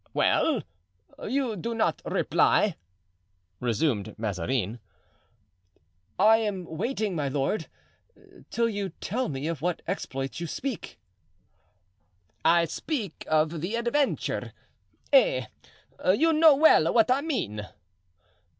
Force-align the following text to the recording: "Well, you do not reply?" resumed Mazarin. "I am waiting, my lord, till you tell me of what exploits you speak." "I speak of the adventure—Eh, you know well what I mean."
"Well, 0.15 0.63
you 1.27 1.55
do 1.55 1.75
not 1.75 2.01
reply?" 2.03 2.75
resumed 3.59 4.15
Mazarin. 4.17 4.79
"I 6.17 6.37
am 6.37 6.65
waiting, 6.65 7.13
my 7.15 7.27
lord, 7.29 7.67
till 8.49 8.67
you 8.67 8.89
tell 8.99 9.29
me 9.29 9.45
of 9.47 9.61
what 9.61 9.83
exploits 9.87 10.39
you 10.39 10.47
speak." 10.47 10.97
"I 12.43 12.65
speak 12.65 13.25
of 13.27 13.61
the 13.61 13.75
adventure—Eh, 13.75 15.45
you 16.15 16.33
know 16.33 16.55
well 16.55 16.91
what 16.91 17.11
I 17.11 17.21
mean." 17.21 17.67